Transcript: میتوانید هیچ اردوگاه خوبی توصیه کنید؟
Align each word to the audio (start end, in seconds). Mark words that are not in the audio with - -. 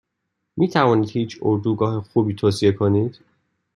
میتوانید 0.57 1.09
هیچ 1.09 1.39
اردوگاه 1.41 2.03
خوبی 2.03 2.33
توصیه 2.35 2.71
کنید؟ 2.71 3.19